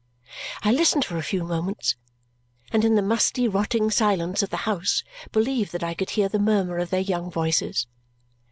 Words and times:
I 0.63 0.71
listened 0.71 1.05
for 1.05 1.17
a 1.17 1.21
few 1.21 1.43
moments, 1.43 1.95
and 2.71 2.83
in 2.83 2.95
the 2.95 3.03
musty 3.03 3.47
rotting 3.47 3.91
silence 3.91 4.41
of 4.41 4.49
the 4.49 4.57
house 4.65 5.03
believed 5.31 5.71
that 5.73 5.83
I 5.83 5.93
could 5.93 6.09
hear 6.09 6.27
the 6.27 6.39
murmur 6.39 6.79
of 6.79 6.89
their 6.89 7.01
young 7.01 7.29
voices. 7.29 7.85